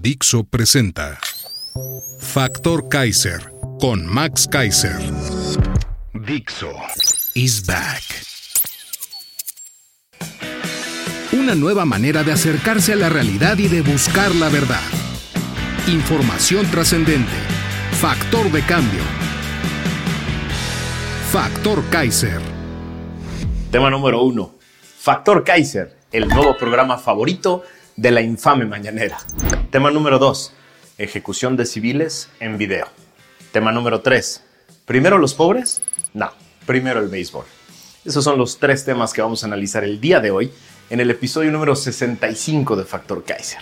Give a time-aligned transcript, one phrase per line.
[0.00, 1.18] Dixo presenta
[2.20, 4.96] Factor Kaiser con Max Kaiser.
[6.14, 6.72] Dixo
[7.34, 8.04] is back.
[11.32, 14.86] Una nueva manera de acercarse a la realidad y de buscar la verdad.
[15.88, 17.32] Información trascendente.
[18.00, 19.02] Factor de cambio.
[21.32, 22.40] Factor Kaiser.
[23.72, 24.54] Tema número uno.
[24.80, 27.64] Factor Kaiser, el nuevo programa favorito
[27.96, 29.18] de la infame mañanera.
[29.70, 30.54] Tema número 2.
[30.96, 32.86] Ejecución de civiles en video.
[33.52, 34.42] Tema número 3.
[34.86, 35.82] ¿Primero los pobres?
[36.14, 36.30] No,
[36.64, 37.44] primero el béisbol.
[38.02, 40.50] Esos son los tres temas que vamos a analizar el día de hoy
[40.88, 43.60] en el episodio número 65 de Factor Kaiser.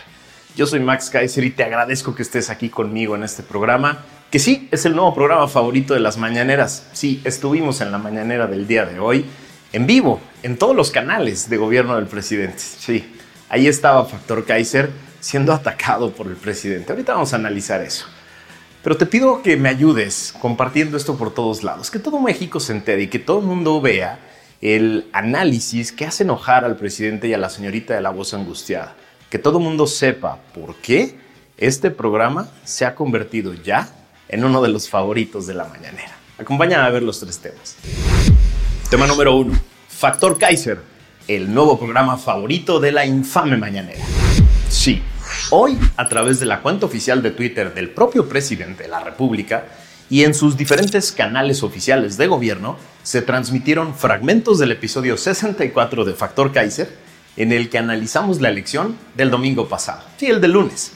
[0.54, 4.38] Yo soy Max Kaiser y te agradezco que estés aquí conmigo en este programa, que
[4.38, 6.86] sí, es el nuevo programa favorito de las mañaneras.
[6.92, 9.24] Sí, estuvimos en la mañanera del día de hoy,
[9.72, 12.60] en vivo, en todos los canales de gobierno del presidente.
[12.60, 13.12] Sí,
[13.48, 14.90] ahí estaba Factor Kaiser
[15.26, 16.92] siendo atacado por el presidente.
[16.92, 18.06] Ahorita vamos a analizar eso.
[18.84, 22.70] Pero te pido que me ayudes compartiendo esto por todos lados, que todo México se
[22.70, 24.20] entere y que todo el mundo vea
[24.60, 28.94] el análisis que hace enojar al presidente y a la señorita de la voz angustiada.
[29.28, 31.18] Que todo el mundo sepa por qué
[31.56, 33.88] este programa se ha convertido ya
[34.28, 36.16] en uno de los favoritos de la mañanera.
[36.38, 37.74] Acompáñame a ver los tres temas.
[38.88, 39.58] Tema número uno.
[39.88, 40.80] Factor Kaiser,
[41.26, 44.04] el nuevo programa favorito de la infame mañanera.
[44.68, 45.02] Sí,
[45.50, 49.66] hoy a través de la cuenta oficial de Twitter del propio presidente de la República
[50.10, 56.14] y en sus diferentes canales oficiales de gobierno se transmitieron fragmentos del episodio 64 de
[56.14, 56.92] Factor Kaiser
[57.36, 60.92] en el que analizamos la elección del domingo pasado, sí, el del lunes.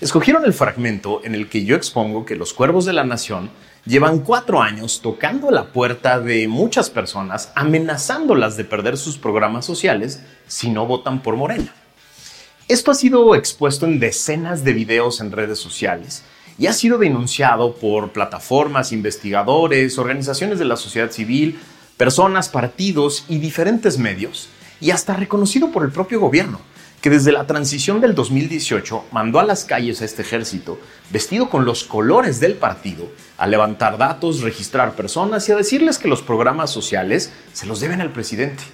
[0.00, 3.50] Escogieron el fragmento en el que yo expongo que los cuervos de la nación
[3.84, 10.22] llevan cuatro años tocando la puerta de muchas personas, amenazándolas de perder sus programas sociales
[10.46, 11.72] si no votan por Morena.
[12.68, 16.24] Esto ha sido expuesto en decenas de videos en redes sociales
[16.58, 21.60] y ha sido denunciado por plataformas, investigadores, organizaciones de la sociedad civil,
[21.96, 24.48] personas, partidos y diferentes medios,
[24.80, 26.60] y hasta reconocido por el propio gobierno,
[27.00, 31.64] que desde la transición del 2018 mandó a las calles a este ejército, vestido con
[31.64, 33.06] los colores del partido,
[33.38, 38.00] a levantar datos, registrar personas y a decirles que los programas sociales se los deben
[38.00, 38.64] al presidente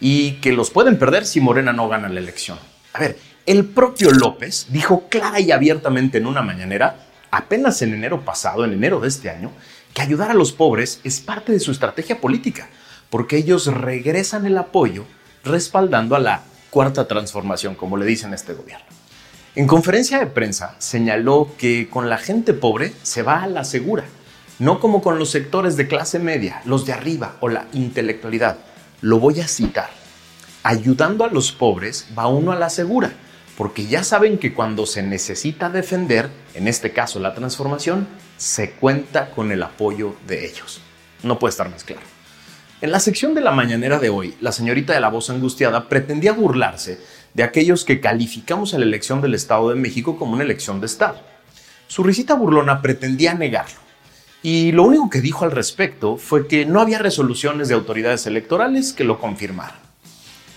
[0.00, 2.58] y que los pueden perder si Morena no gana la elección.
[2.94, 8.24] A ver, el propio López dijo clara y abiertamente en una mañanera apenas en enero
[8.24, 9.50] pasado, en enero de este año,
[9.94, 12.68] que ayudar a los pobres es parte de su estrategia política,
[13.10, 15.04] porque ellos regresan el apoyo
[15.44, 18.86] respaldando a la cuarta transformación, como le dicen a este gobierno.
[19.54, 24.04] En conferencia de prensa señaló que con la gente pobre se va a la segura,
[24.58, 28.58] no como con los sectores de clase media, los de arriba o la intelectualidad.
[29.00, 29.90] Lo voy a citar.
[30.62, 33.12] Ayudando a los pobres va uno a la segura
[33.62, 39.30] porque ya saben que cuando se necesita defender, en este caso la transformación, se cuenta
[39.30, 40.80] con el apoyo de ellos.
[41.22, 42.02] No puede estar más claro.
[42.80, 46.32] En la sección de la mañanera de hoy, la señorita de la voz angustiada pretendía
[46.32, 46.98] burlarse
[47.34, 50.86] de aquellos que calificamos a la elección del Estado de México como una elección de
[50.86, 51.20] Estado.
[51.86, 53.78] Su risita burlona pretendía negarlo.
[54.42, 58.92] Y lo único que dijo al respecto fue que no había resoluciones de autoridades electorales
[58.92, 59.78] que lo confirmaran.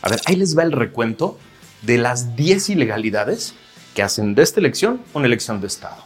[0.01, 1.37] A ver, ahí les va el recuento
[1.85, 3.53] de las 10 ilegalidades
[3.93, 6.03] que hacen de esta elección una elección de Estado.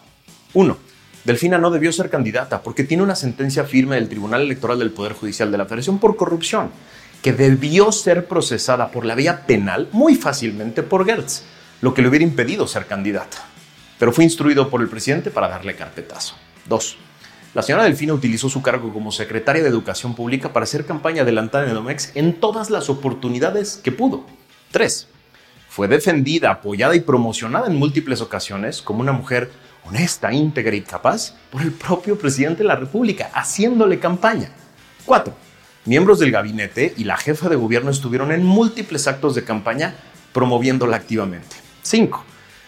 [0.54, 0.78] 1.
[1.24, 5.14] Delfina no debió ser candidata porque tiene una sentencia firme del Tribunal Electoral del Poder
[5.14, 6.72] Judicial de la Federación por corrupción,
[7.22, 11.44] que debió ser procesada por la vía penal muy fácilmente por Gertz,
[11.82, 13.38] lo que le hubiera impedido ser candidata.
[13.98, 16.36] Pero fue instruido por el presidente para darle carpetazo.
[16.68, 16.98] 2.
[17.54, 21.66] La señora Delfina utilizó su cargo como secretaria de Educación Pública para hacer campaña adelantada
[21.66, 24.26] en Edomex en todas las oportunidades que pudo.
[24.72, 25.08] 3
[25.70, 29.52] fue defendida, apoyada y promocionada en múltiples ocasiones como una mujer
[29.86, 34.50] honesta, íntegra y capaz por el propio presidente de la República, haciéndole campaña.
[35.06, 35.34] 4.
[35.86, 39.94] Miembros del gabinete y la jefa de gobierno estuvieron en múltiples actos de campaña
[40.34, 41.56] promoviéndola activamente.
[41.84, 42.24] 5.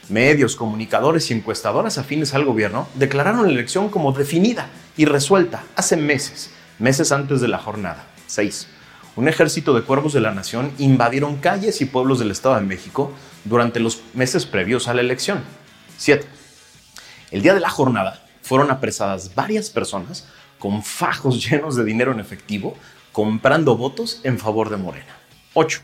[0.09, 5.97] Medios, comunicadores y encuestadoras afines al gobierno declararon la elección como definida y resuelta hace
[5.97, 8.05] meses, meses antes de la jornada.
[8.27, 8.67] 6
[9.15, 13.11] un ejército de cuervos de la nación invadieron calles y pueblos del Estado de México
[13.43, 15.43] durante los meses previos a la elección.
[15.97, 16.25] 7.
[17.31, 20.27] El día de la jornada fueron apresadas varias personas
[20.59, 22.75] con fajos llenos de dinero en efectivo
[23.11, 25.17] comprando votos en favor de Morena.
[25.53, 25.81] 8.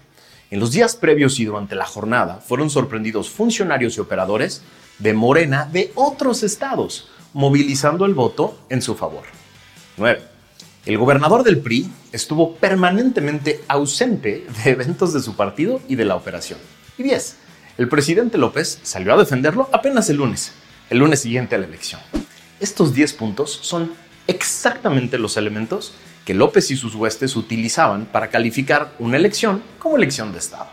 [0.50, 4.62] En los días previos y durante la jornada fueron sorprendidos funcionarios y operadores
[5.00, 9.24] de Morena de otros estados, movilizando el voto en su favor.
[9.98, 10.37] 9.
[10.88, 16.16] El gobernador del PRI estuvo permanentemente ausente de eventos de su partido y de la
[16.16, 16.60] operación.
[16.98, 17.36] Y 10.
[17.78, 20.54] El presidente López salió a defenderlo apenas el lunes,
[20.90, 22.00] el lunes siguiente a la elección.
[22.62, 23.92] Estos 10 puntos son
[24.28, 25.92] exactamente los elementos
[26.24, 30.68] que López y sus huestes utilizaban para calificar una elección como elección de Estado.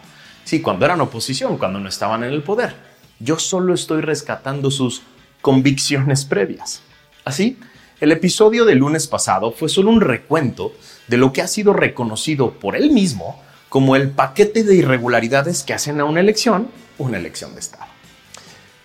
[0.45, 2.77] Sí, cuando eran oposición, cuando no estaban en el poder.
[3.19, 5.03] Yo solo estoy rescatando sus
[5.41, 6.83] convicciones previas.
[7.25, 7.59] Así,
[8.01, 10.73] el episodio del lunes pasado fue solo un recuento
[11.09, 15.75] de lo que ha sido reconocido por él mismo como el paquete de irregularidades que
[15.75, 16.69] hacen a una elección
[16.99, 17.87] una elección de Estado.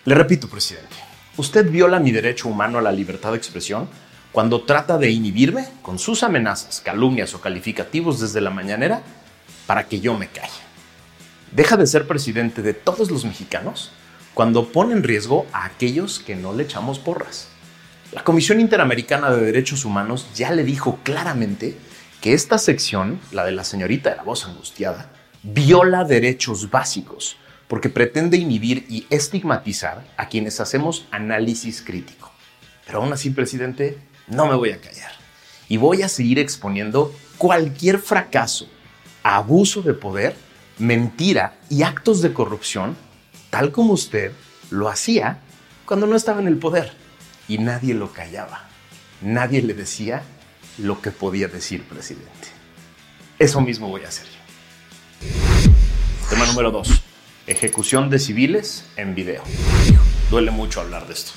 [0.04, 0.96] Le repito, presidente,
[1.36, 3.88] usted viola mi derecho humano a la libertad de expresión
[4.32, 9.02] cuando trata de inhibirme con sus amenazas, calumnias o calificativos desde la mañanera
[9.66, 10.50] para que yo me calle.
[11.52, 13.90] Deja de ser presidente de todos los mexicanos
[14.34, 17.48] cuando pone en riesgo a aquellos que no le echamos porras.
[18.12, 21.76] La Comisión Interamericana de Derechos Humanos ya le dijo claramente
[22.20, 25.12] que esta sección, la de la señorita de la voz angustiada,
[25.44, 27.36] viola derechos básicos
[27.68, 32.32] porque pretende inhibir y estigmatizar a quienes hacemos análisis crítico.
[32.84, 33.96] Pero aún así, presidente,
[34.26, 35.12] no me voy a callar.
[35.68, 38.66] Y voy a seguir exponiendo cualquier fracaso,
[39.22, 40.34] abuso de poder,
[40.78, 42.96] mentira y actos de corrupción,
[43.50, 44.32] tal como usted
[44.70, 45.38] lo hacía
[45.86, 46.92] cuando no estaba en el poder.
[47.50, 48.68] Y nadie lo callaba.
[49.22, 50.22] Nadie le decía
[50.78, 52.46] lo que podía decir, presidente.
[53.40, 55.72] Eso mismo voy a hacer yo.
[56.30, 57.02] Tema número 2.
[57.48, 59.42] Ejecución de civiles en video.
[60.30, 61.32] Duele mucho hablar de esto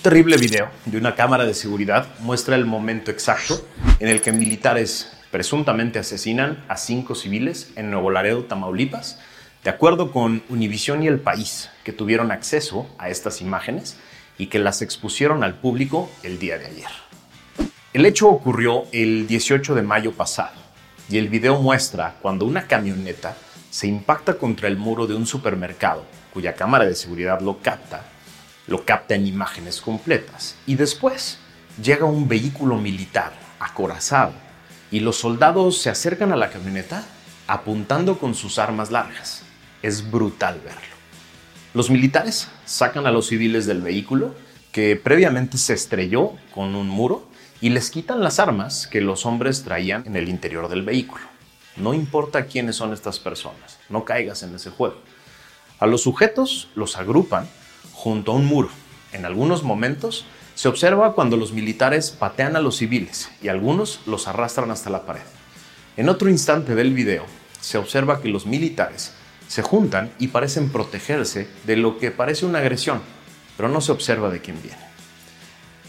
[0.00, 3.60] terrible video de una cámara de seguridad muestra el momento exacto
[3.98, 9.18] en el que militares presuntamente asesinan a cinco civiles en Nuevo Laredo, Tamaulipas,
[9.64, 13.98] de acuerdo con Univisión y El País, que tuvieron acceso a estas imágenes
[14.38, 16.90] y que las expusieron al público el día de ayer.
[17.92, 20.56] El hecho ocurrió el 18 de mayo pasado
[21.10, 23.36] y el video muestra cuando una camioneta
[23.70, 28.04] se impacta contra el muro de un supermercado, cuya cámara de seguridad lo capta
[28.68, 30.54] lo capta en imágenes completas.
[30.66, 31.38] Y después
[31.82, 34.32] llega un vehículo militar acorazado
[34.90, 37.04] y los soldados se acercan a la camioneta
[37.46, 39.42] apuntando con sus armas largas.
[39.82, 40.80] Es brutal verlo.
[41.74, 44.34] Los militares sacan a los civiles del vehículo
[44.72, 47.26] que previamente se estrelló con un muro
[47.62, 51.24] y les quitan las armas que los hombres traían en el interior del vehículo.
[51.76, 54.96] No importa quiénes son estas personas, no caigas en ese juego.
[55.78, 57.48] A los sujetos los agrupan
[57.94, 58.68] junto a un muro.
[59.12, 64.28] En algunos momentos se observa cuando los militares patean a los civiles y algunos los
[64.28, 65.22] arrastran hasta la pared.
[65.96, 67.24] En otro instante del video
[67.60, 69.14] se observa que los militares
[69.48, 73.00] se juntan y parecen protegerse de lo que parece una agresión,
[73.56, 74.78] pero no se observa de quién viene.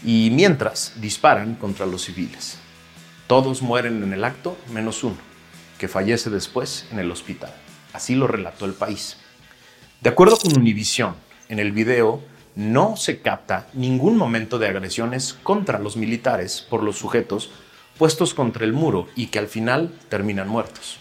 [0.02, 2.58] Y mientras disparan contra los civiles.
[3.26, 5.18] Todos mueren en el acto menos uno,
[5.78, 7.54] que fallece después en el hospital.
[7.92, 9.18] Así lo relató el país.
[10.00, 11.14] De acuerdo con Univision,
[11.48, 12.22] en el video
[12.56, 17.50] no se capta ningún momento de agresiones contra los militares por los sujetos
[17.98, 20.98] puestos contra el muro y que al final terminan muertos.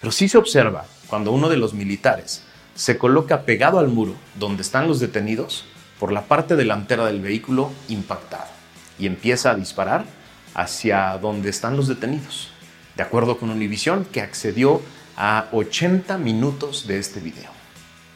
[0.00, 2.42] Pero sí se observa cuando uno de los militares
[2.74, 5.64] se coloca pegado al muro donde están los detenidos
[5.98, 8.46] por la parte delantera del vehículo impactado
[8.98, 10.04] y empieza a disparar
[10.54, 12.50] hacia donde están los detenidos,
[12.96, 14.80] de acuerdo con Univision que accedió
[15.16, 17.50] a 80 minutos de este video.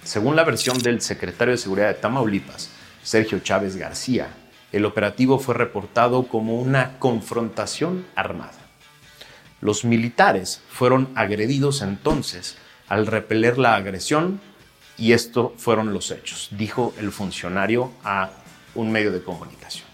[0.04, 2.70] Según la versión del secretario de Seguridad de Tamaulipas,
[3.02, 4.28] Sergio Chávez García,
[4.72, 8.52] el operativo fue reportado como una confrontación armada.
[9.60, 12.56] Los militares fueron agredidos entonces
[12.90, 14.40] al repeler la agresión
[14.98, 18.30] y esto fueron los hechos, dijo el funcionario a
[18.74, 19.86] un medio de comunicación.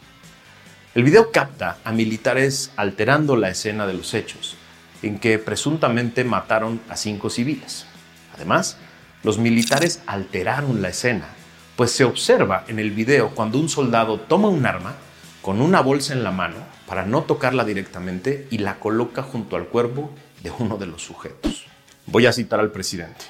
[0.95, 4.57] El video capta a militares alterando la escena de los hechos,
[5.03, 7.87] en que presuntamente mataron a cinco civiles.
[8.35, 8.79] Además,
[9.23, 11.29] los militares alteraron la escena,
[11.77, 14.95] pues se observa en el video cuando un soldado toma un arma
[15.43, 19.67] con una bolsa en la mano para no tocarla directamente y la coloca junto al
[19.67, 20.11] cuerpo
[20.43, 21.67] de uno de los sujetos.
[22.07, 23.25] Voy a citar al presidente.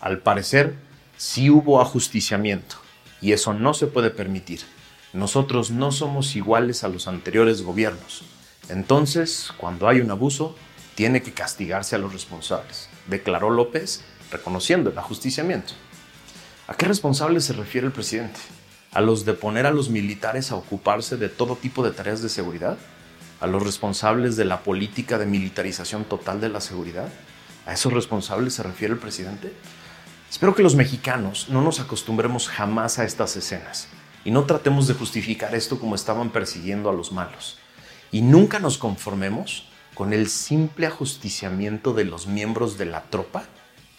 [0.00, 0.74] Al parecer,
[1.18, 2.76] sí hubo ajusticiamiento
[3.20, 4.60] y eso no se puede permitir.
[5.12, 8.24] Nosotros no somos iguales a los anteriores gobiernos.
[8.70, 10.56] Entonces, cuando hay un abuso,
[10.94, 15.74] tiene que castigarse a los responsables, declaró López, reconociendo el ajusticiamiento.
[16.68, 18.40] ¿A qué responsables se refiere el presidente?
[18.92, 22.30] ¿A los de poner a los militares a ocuparse de todo tipo de tareas de
[22.30, 22.78] seguridad?
[23.40, 27.10] ¿A los responsables de la política de militarización total de la seguridad?
[27.66, 29.52] ¿A esos responsables se refiere el presidente?
[30.30, 33.88] Espero que los mexicanos no nos acostumbremos jamás a estas escenas
[34.24, 37.58] y no tratemos de justificar esto como estaban persiguiendo a los malos.
[38.10, 43.44] Y nunca nos conformemos con el simple ajusticiamiento de los miembros de la tropa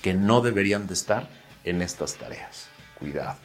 [0.01, 1.29] que no deberían de estar
[1.63, 2.67] en estas tareas.
[3.00, 3.38] Cuidado.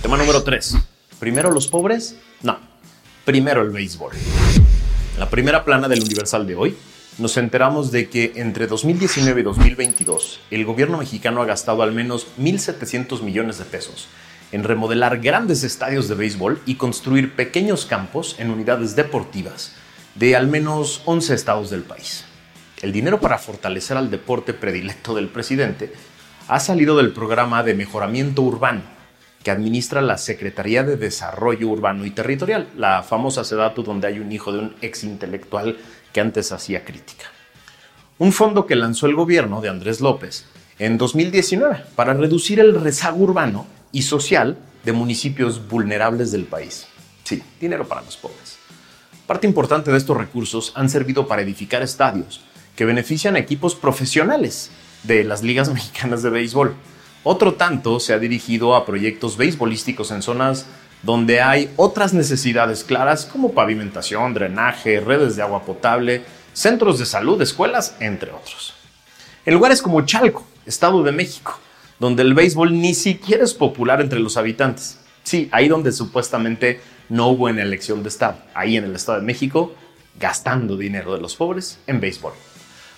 [0.00, 0.76] Tema número 3.
[1.18, 2.16] ¿Primero los pobres?
[2.42, 2.58] No.
[3.24, 4.14] Primero el béisbol.
[5.18, 6.76] La primera plana del Universal de hoy
[7.18, 12.26] nos enteramos de que entre 2019 y 2022 el gobierno mexicano ha gastado al menos
[12.38, 14.08] 1.700 millones de pesos
[14.52, 19.72] en remodelar grandes estadios de béisbol y construir pequeños campos en unidades deportivas
[20.14, 22.24] de al menos 11 estados del país.
[22.82, 25.92] El dinero para fortalecer al deporte predilecto del presidente
[26.48, 28.82] ha salido del programa de mejoramiento urbano
[29.42, 34.32] que administra la Secretaría de Desarrollo Urbano y Territorial, la famosa SEDATU donde hay un
[34.32, 35.78] hijo de un ex intelectual
[36.16, 37.26] que antes hacía crítica.
[38.16, 40.46] Un fondo que lanzó el gobierno de Andrés López
[40.78, 46.86] en 2019 para reducir el rezago urbano y social de municipios vulnerables del país.
[47.22, 48.56] Sí, dinero para los pobres.
[49.26, 52.40] Parte importante de estos recursos han servido para edificar estadios
[52.76, 54.70] que benefician a equipos profesionales
[55.02, 56.76] de las ligas mexicanas de béisbol.
[57.24, 60.64] Otro tanto se ha dirigido a proyectos beisbolísticos en zonas
[61.06, 67.40] donde hay otras necesidades claras como pavimentación, drenaje, redes de agua potable, centros de salud,
[67.40, 68.74] escuelas, entre otros.
[69.46, 71.60] En lugares como Chalco, Estado de México,
[72.00, 74.98] donde el béisbol ni siquiera es popular entre los habitantes.
[75.22, 79.26] Sí, ahí donde supuestamente no hubo una elección de Estado, ahí en el Estado de
[79.26, 79.74] México,
[80.18, 82.32] gastando dinero de los pobres en béisbol.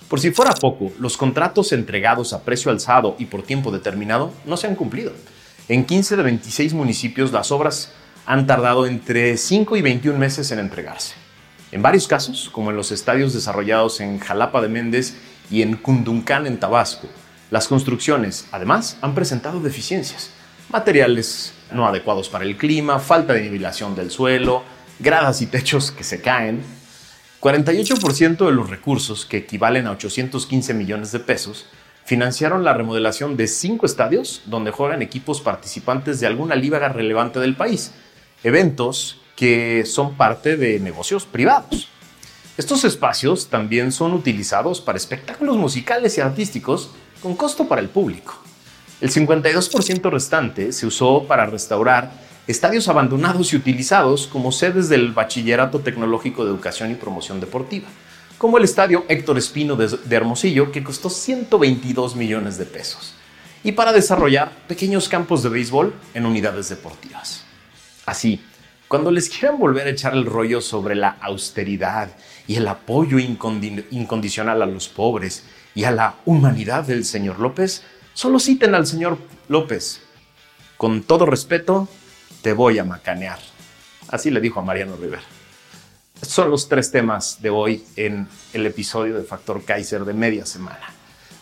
[0.07, 4.57] Por si fuera poco, los contratos entregados a precio alzado y por tiempo determinado no
[4.57, 5.11] se han cumplido.
[5.67, 7.93] En 15 de 26 municipios las obras
[8.29, 11.15] han tardado entre 5 y 21 meses en entregarse.
[11.71, 15.15] En varios casos, como en los estadios desarrollados en Jalapa de Méndez
[15.49, 17.07] y en Cunduncán en Tabasco,
[17.49, 20.29] las construcciones, además, han presentado deficiencias.
[20.69, 24.61] Materiales no adecuados para el clima, falta de nivelación del suelo,
[24.99, 26.61] gradas y techos que se caen,
[27.41, 31.65] 48% de los recursos, que equivalen a 815 millones de pesos,
[32.05, 37.55] financiaron la remodelación de cinco estadios donde juegan equipos participantes de alguna liga relevante del
[37.55, 37.91] país,
[38.43, 41.87] eventos que son parte de negocios privados.
[42.57, 46.91] Estos espacios también son utilizados para espectáculos musicales y artísticos
[47.21, 48.35] con costo para el público.
[48.99, 52.11] El 52% restante se usó para restaurar
[52.47, 57.87] estadios abandonados y utilizados como sedes del Bachillerato Tecnológico de Educación y Promoción Deportiva,
[58.37, 63.13] como el Estadio Héctor Espino de, Hermosillo, que costó 122 millones de pesos,
[63.63, 67.45] y para desarrollar pequeños campos de béisbol en unidades deportivas.
[68.09, 68.41] Así,
[68.87, 72.09] cuando les quieran volver a echar el rollo sobre la austeridad
[72.47, 75.43] y el apoyo incondicional a los pobres
[75.75, 77.83] y a la humanidad del señor López,
[78.15, 80.01] solo citen al señor López.
[80.75, 81.87] Con todo respeto,
[82.41, 83.37] te voy a macanear.
[84.07, 85.21] Así le dijo a Mariano Rivera.
[86.23, 90.95] Son los tres temas de hoy en el episodio de Factor Kaiser de media semana.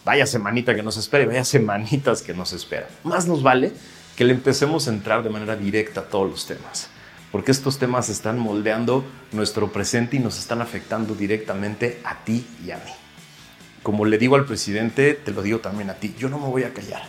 [0.03, 2.89] Vaya semanita que nos espera vaya semanitas que nos esperan.
[3.05, 3.71] Más nos vale
[4.17, 6.89] que le empecemos a entrar de manera directa a todos los temas,
[7.31, 12.71] porque estos temas están moldeando nuestro presente y nos están afectando directamente a ti y
[12.71, 12.91] a mí.
[13.83, 16.63] Como le digo al presidente, te lo digo también a ti, yo no me voy
[16.63, 17.03] a callar.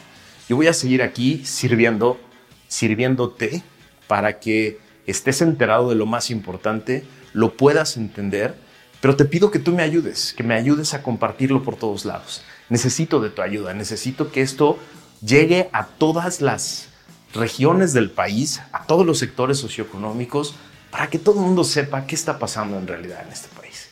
[0.50, 2.20] Yo voy a seguir aquí sirviendo,
[2.68, 3.62] sirviéndote
[4.06, 8.54] para que estés enterado de lo más importante, lo puedas entender,
[9.00, 12.42] pero te pido que tú me ayudes, que me ayudes a compartirlo por todos lados.
[12.68, 14.78] Necesito de tu ayuda, necesito que esto
[15.22, 16.88] llegue a todas las
[17.35, 20.54] regiones del país, a todos los sectores socioeconómicos,
[20.90, 23.88] para que todo el mundo sepa qué está pasando en realidad en este país.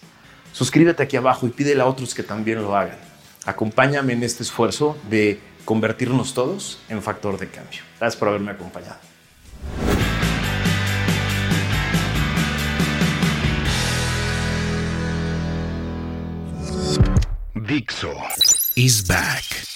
[0.53, 2.99] Suscríbete aquí abajo y pídele a otros que también lo hagan.
[3.45, 7.83] Acompáñame en este esfuerzo de convertirnos todos en factor de cambio.
[7.99, 8.97] Gracias por haberme acompañado.
[17.55, 18.15] Dixo
[18.77, 19.76] is back.